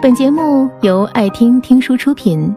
[0.00, 2.54] 本节目由爱听听书出品。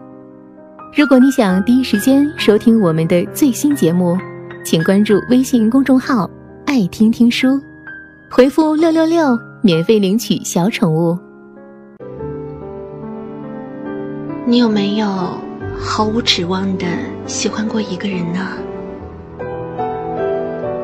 [0.96, 4.16] 如果你想第一时间收听我们的最新节目，
[4.64, 6.30] 请关注微信公众号
[6.66, 7.60] “爱听听书”，
[8.30, 11.18] 回复“六六六”免费领取小宠物。
[14.46, 15.08] 你有没有
[15.76, 16.86] 毫无指望的
[17.26, 18.50] 喜欢过一个人呢？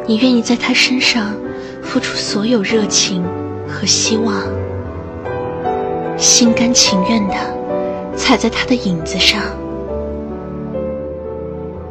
[0.09, 1.32] 你愿意在他身上
[1.82, 3.22] 付出所有热情
[3.69, 4.43] 和希望，
[6.18, 7.34] 心甘情愿的
[8.16, 9.40] 踩在他的影子上，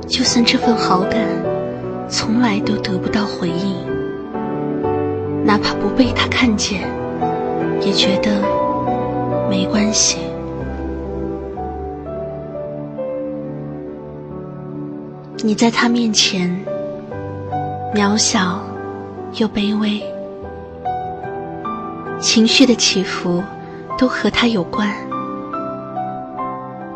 [0.05, 1.21] 就算这份好感
[2.09, 3.73] 从来都得不到回应，
[5.45, 6.81] 哪怕不被他看见，
[7.81, 8.29] 也觉得
[9.49, 10.17] 没关系。
[15.37, 16.53] 你在他面前
[17.95, 18.61] 渺小
[19.35, 20.03] 又卑微，
[22.19, 23.41] 情绪的起伏
[23.97, 24.93] 都和他有关。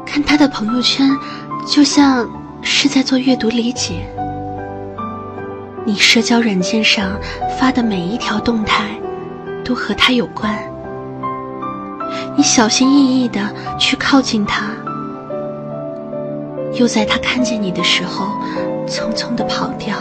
[0.05, 1.09] 看他的朋友圈，
[1.65, 2.29] 就像
[2.61, 4.05] 是在做阅读理解。
[5.83, 7.19] 你社交软件上
[7.57, 8.91] 发的每一条动态，
[9.63, 10.55] 都和他有关。
[12.35, 13.41] 你小心翼翼的
[13.79, 14.67] 去靠近他。
[16.73, 18.27] 又在他看见你的时候，
[18.87, 19.97] 匆匆的跑掉。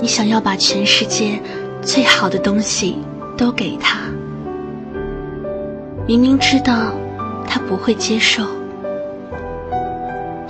[0.00, 1.40] 你想要把全世界
[1.86, 2.98] 最好的东西
[3.38, 4.00] 都给他，
[6.04, 6.92] 明明知道
[7.46, 8.44] 他不会接受，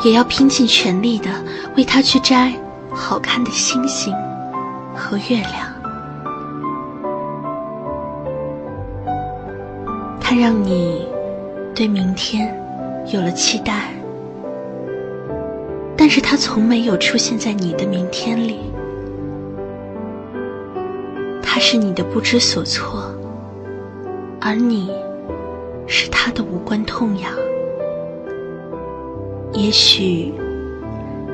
[0.03, 1.29] 也要拼尽全力的
[1.77, 2.51] 为他去摘
[2.91, 4.15] 好看的星星
[4.95, 5.73] 和月亮。
[10.19, 11.07] 他让你。
[11.75, 12.59] 对明天
[13.13, 13.91] 有了期待，
[15.95, 18.73] 但是他从没有出现在你的明天里。
[21.57, 23.11] 他是你的不知所措，
[24.43, 24.93] 而你
[25.87, 27.33] 是他的无关痛痒。
[29.55, 30.35] 也许，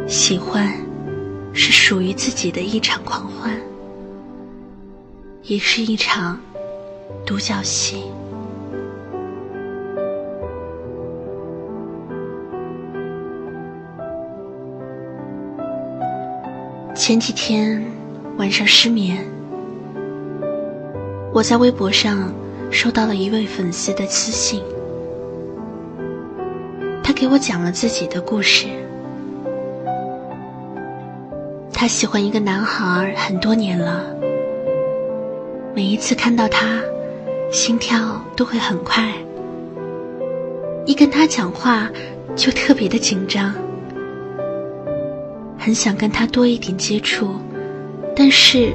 [0.06, 0.72] 喜欢
[1.53, 3.53] 是属于自己的一场狂欢，
[5.43, 6.38] 也是一场
[7.27, 8.05] 独角戏。
[16.94, 17.84] 前几天
[18.37, 19.27] 晚上失眠，
[21.34, 22.31] 我在微博上
[22.70, 24.62] 收到了一位粉丝的私信，
[27.03, 28.66] 他给我讲了自己的故事。
[31.72, 34.04] 他喜欢一个男孩很多年了，
[35.75, 36.78] 每一次看到他，
[37.50, 39.10] 心跳都会很快，
[40.84, 41.88] 一跟他讲话
[42.37, 43.54] 就特别的紧张。
[45.59, 47.37] 很想跟他多一点接触，
[48.14, 48.75] 但是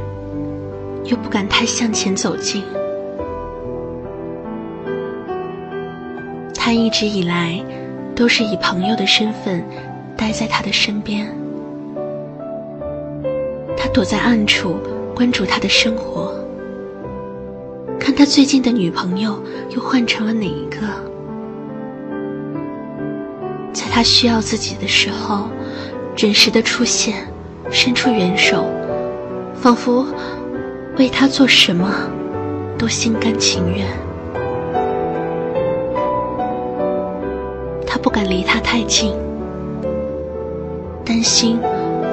[1.08, 2.64] 又不敢太向前走近。
[6.54, 7.60] 他一直以来
[8.16, 9.64] 都是以朋友的身份
[10.16, 11.28] 待在他的身边，
[13.78, 14.78] 他躲在暗处
[15.16, 16.34] 关注他的生活，
[18.00, 20.78] 看他最近的女朋友又换成了哪一个，
[23.72, 25.48] 在他需要自己的时候。
[26.16, 27.28] 准时的出现，
[27.70, 28.66] 伸出援手，
[29.54, 30.04] 仿佛
[30.98, 31.94] 为他做什么
[32.78, 33.86] 都心甘情愿。
[37.86, 39.14] 他不敢离他太近，
[41.06, 41.60] 担心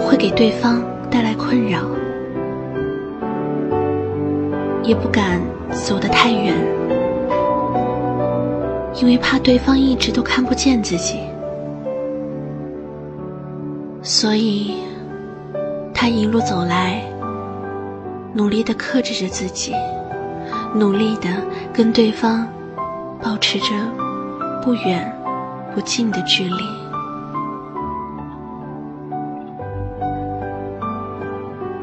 [0.00, 1.80] 会给对方带来困扰；
[4.82, 5.40] 也不敢
[5.70, 6.54] 走得太远，
[8.96, 11.20] 因为怕对方一直都看不见自己。
[14.02, 14.74] 所以，
[15.94, 17.02] 他一路走来，
[18.36, 19.72] 努力的克制着自己，
[20.74, 21.28] 努力的
[21.72, 22.44] 跟对方
[23.22, 23.66] 保持着
[24.60, 25.16] 不远
[25.72, 26.56] 不近的距离。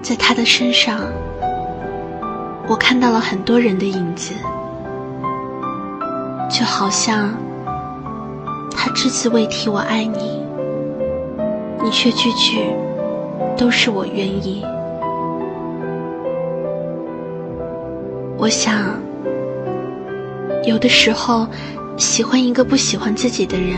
[0.01, 0.99] 在他的身上，
[2.67, 4.33] 我看到了很多人的影子，
[6.49, 7.33] 就好像
[8.75, 10.45] 他只字未提“我爱你”。
[11.81, 12.75] 你却句句
[13.57, 14.65] 都是我愿意。
[18.41, 18.99] 我想，
[20.65, 21.45] 有的时候
[21.95, 23.77] 喜欢一个不喜欢自己的人，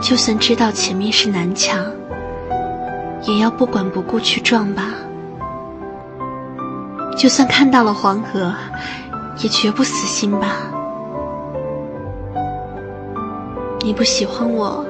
[0.00, 1.84] 就算知道前面是南墙，
[3.24, 4.94] 也要不管不顾去撞吧。
[7.18, 8.50] 就算看到了黄河，
[9.42, 10.56] 也绝不死心吧。
[13.82, 14.82] 你不喜欢我。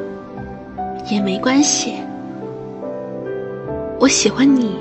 [1.11, 1.97] 也没关系，
[3.99, 4.79] 我喜欢你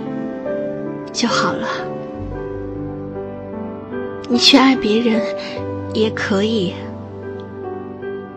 [1.12, 1.68] 就好了。
[4.30, 5.22] 你去爱别人
[5.94, 6.74] 也可以，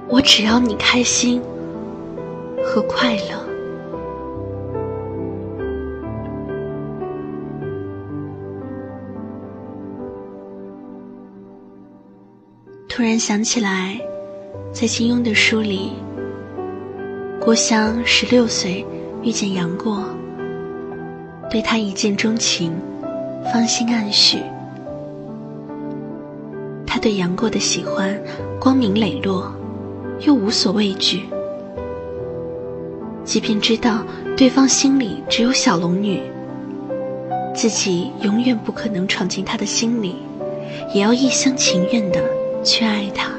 [0.09, 1.41] 我只要你开心
[2.63, 3.47] 和快乐。
[12.89, 14.01] 突然想起来，
[14.73, 15.93] 在金庸的书里，
[17.41, 18.85] 郭襄十六岁
[19.23, 20.03] 遇见杨过，
[21.51, 22.73] 对他一见钟情，
[23.53, 24.39] 芳心暗许。
[27.07, 28.21] 对杨过的喜欢
[28.59, 29.55] 光明磊落，
[30.23, 31.23] 又无所畏惧。
[33.25, 34.05] 即便知道
[34.37, 36.21] 对方心里只有小龙女，
[37.55, 40.17] 自己永远不可能闯进他的心里，
[40.93, 42.21] 也要一厢情愿的。
[42.65, 43.31] 去爱他。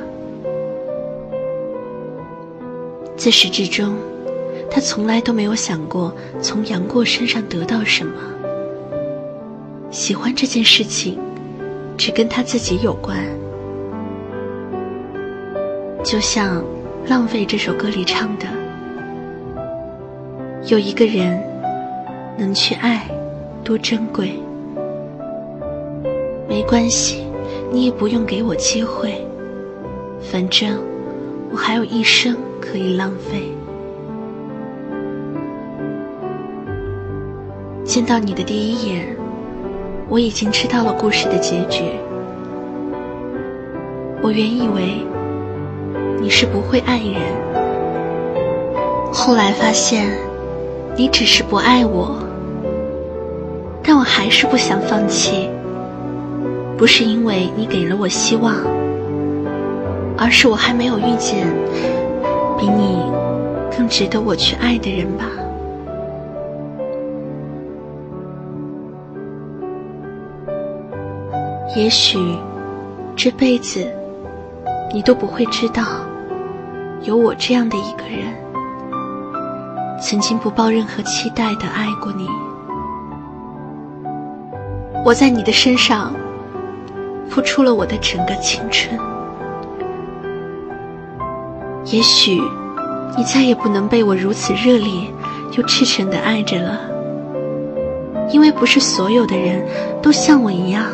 [3.17, 3.97] 自始至终，
[4.71, 8.13] 他从来都没有想过从杨过身上得到什么。
[9.91, 11.19] 喜欢这件事情，
[11.97, 13.27] 只跟他自己有关。
[16.07, 16.61] 就像
[17.09, 18.45] 《浪费》这首歌里唱的
[20.67, 21.37] ：“有一个人
[22.37, 23.05] 能去爱，
[23.61, 24.39] 多珍贵。
[26.47, 27.25] 没关系。”
[27.69, 29.21] 你也不用给我机会，
[30.31, 30.79] 反正
[31.51, 33.51] 我还有一生可以浪费。
[37.83, 39.05] 见到你的第一眼，
[40.07, 41.83] 我已经知道了故事的结局。
[44.23, 45.05] 我原以为
[46.19, 47.15] 你是不会爱人，
[49.13, 50.09] 后来发现
[50.95, 52.17] 你只是不爱我，
[53.83, 55.49] 但我还是不想放弃。
[56.77, 58.53] 不是因为你给了我希望，
[60.15, 61.47] 而是我还没有遇见
[62.57, 63.01] 比你
[63.75, 65.25] 更值得我去爱的人吧。
[71.75, 72.19] 也许
[73.15, 73.85] 这辈子
[74.93, 75.83] 你都不会知道，
[77.01, 78.33] 有我这样的一个人，
[80.01, 82.27] 曾经不抱任何期待的爱过你。
[85.05, 86.13] 我在你的身上。
[87.29, 88.97] 付出了我的整个青春，
[91.83, 92.41] 也许
[93.17, 94.89] 你再也不能被我如此热烈
[95.57, 96.79] 又赤诚的爱着了，
[98.31, 99.61] 因为不是所有的人
[100.01, 100.85] 都像我一样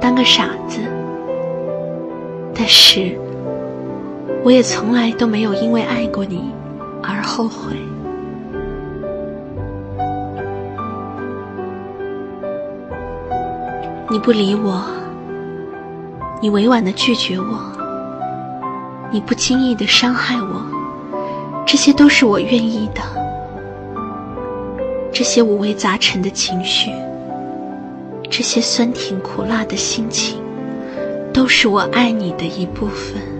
[0.00, 0.80] 当个傻子。
[2.52, 3.16] 但是，
[4.44, 6.52] 我也从来都没有因为爱过你
[7.02, 7.74] 而后悔。
[14.10, 14.84] 你不理我。
[16.42, 17.58] 你委婉的拒绝我，
[19.10, 20.62] 你不经意的伤害我，
[21.64, 23.00] 这些都是我愿意的。
[25.10, 26.90] 这些五味杂陈的情绪，
[28.30, 30.38] 这些酸甜苦辣的心情，
[31.32, 33.33] 都是我爱你的一部分。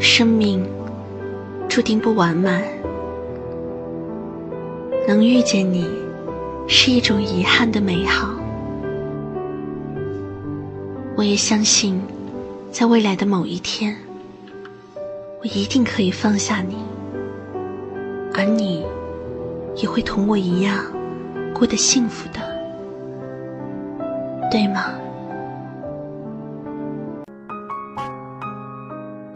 [0.00, 0.66] 生命
[1.68, 2.62] 注定不完满，
[5.06, 5.86] 能遇见你，
[6.66, 8.34] 是一种遗憾的美好。
[11.16, 12.00] 我也相信，
[12.72, 13.94] 在未来的某一天，
[15.42, 16.76] 我一定可以放下你，
[18.34, 18.86] 而你
[19.76, 20.82] 也会同我一样
[21.52, 22.40] 过得幸福的，
[24.50, 24.94] 对吗？